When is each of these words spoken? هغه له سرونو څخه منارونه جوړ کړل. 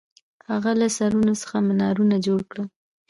هغه 0.49 0.71
له 0.79 0.87
سرونو 0.97 1.33
څخه 1.41 1.55
منارونه 1.67 2.15
جوړ 2.25 2.39
کړل. 2.51 2.67